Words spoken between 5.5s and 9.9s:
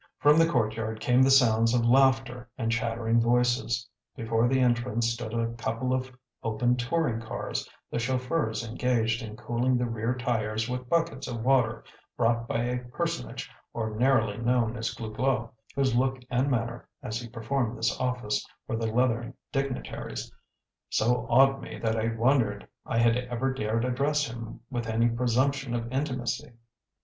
couple of open touring cars; the chauffeurs engaged in cooling the